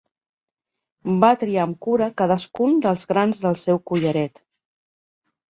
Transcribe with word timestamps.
Va 1.23 1.29
triar 1.43 1.65
amb 1.65 1.77
cura 1.87 2.07
cadascun 2.23 2.75
dels 2.87 3.05
grans 3.13 3.43
del 3.45 3.61
seu 3.67 3.83
collaret. 3.93 4.43